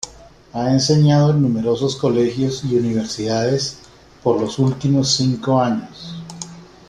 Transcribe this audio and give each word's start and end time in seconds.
Ha 0.53 0.71
enseñado 0.73 1.29
en 1.29 1.43
numerosos 1.43 1.95
colegios 1.95 2.63
y 2.63 2.75
universidades 2.75 3.77
por 4.23 4.41
los 4.41 4.57
últimos 4.57 5.11
cinco 5.11 5.61
años. 5.61 6.15